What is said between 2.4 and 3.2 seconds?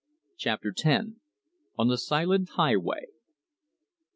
HIGHWAY.